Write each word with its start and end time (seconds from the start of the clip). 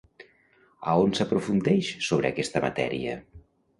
A 0.93 0.95
on 1.01 1.13
s'aprofundeix 1.19 1.91
sobre 2.07 2.31
aquesta 2.33 2.63
matèria? 2.67 3.19